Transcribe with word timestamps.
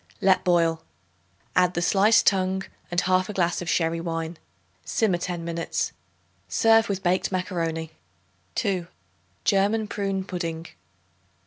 Let 0.19 0.43
boil. 0.43 0.81
Add 1.55 1.75
the 1.75 1.81
sliced 1.83 2.25
tongue, 2.25 2.63
and 2.89 2.99
1/2 2.99 3.35
glass 3.35 3.61
of 3.61 3.69
sherry 3.69 4.01
wine. 4.01 4.37
Simmer 4.83 5.19
ten 5.19 5.45
minutes. 5.45 5.91
Serve 6.47 6.89
with 6.89 7.03
baked 7.03 7.31
macaroni. 7.31 7.91
2. 8.55 8.87
German 9.45 9.87
Prune 9.87 10.23
Pudding. 10.23 10.65